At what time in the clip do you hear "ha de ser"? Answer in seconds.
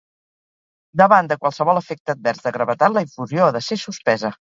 3.49-3.79